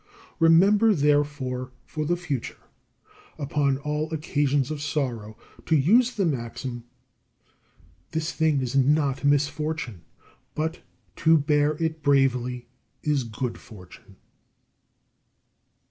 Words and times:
Remember, 0.39 0.95
therefore, 0.95 1.69
for 1.85 2.05
the 2.05 2.17
future, 2.17 2.57
upon 3.37 3.77
all 3.77 4.11
occasions 4.11 4.71
of 4.71 4.81
sorrow, 4.81 5.37
to 5.67 5.75
use 5.75 6.15
the 6.15 6.25
maxim: 6.25 6.85
this 8.09 8.33
thing 8.33 8.61
is 8.61 8.75
not 8.75 9.23
misfortune, 9.23 10.01
but 10.55 10.79
to 11.17 11.37
bear 11.37 11.73
it 11.77 12.01
bravely 12.01 12.67
is 13.03 13.23
good 13.23 13.59
fortune. 13.59 14.15